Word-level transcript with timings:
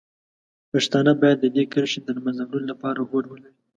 پښتانه 0.71 1.11
باید 1.21 1.37
د 1.41 1.45
دې 1.55 1.63
کرښې 1.71 1.99
د 2.03 2.07
له 2.15 2.21
منځه 2.25 2.43
وړلو 2.45 2.69
لپاره 2.71 2.99
هوډ 3.09 3.25
ولري. 3.27 3.53